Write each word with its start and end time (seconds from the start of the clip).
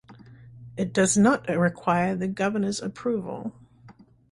It 0.77 0.93
does 0.93 1.15
not 1.15 1.47
require 1.47 2.15
the 2.15 2.27
governor's 2.27 2.81
approval. 2.81 3.53